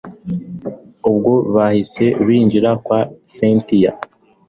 ubwo 1.09 1.33
bahise 1.53 2.03
binjira 2.25 2.69
kwa 2.85 2.99
cyntia 3.33 3.91